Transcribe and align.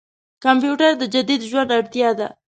کمپيوټر 0.43 0.91
د 0.97 1.03
جديد 1.13 1.41
ژوند 1.49 1.69
اړتياده. 1.77 2.27